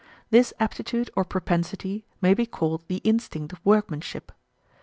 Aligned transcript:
This 0.31 0.51
aptitude 0.59 1.11
or 1.15 1.23
propensity 1.23 2.07
may 2.21 2.33
be 2.33 2.47
called 2.47 2.83
the 2.87 3.01
instinct 3.03 3.53
of 3.53 3.63
workmanship. 3.63 4.31